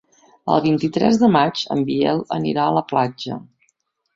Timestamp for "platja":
2.93-3.39